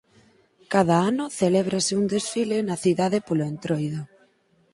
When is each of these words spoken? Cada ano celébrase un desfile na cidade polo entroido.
Cada 0.73 0.97
ano 1.09 1.25
celébrase 1.39 1.93
un 2.01 2.05
desfile 2.13 2.57
na 2.67 2.75
cidade 2.83 3.17
polo 3.27 3.43
entroido. 3.51 4.01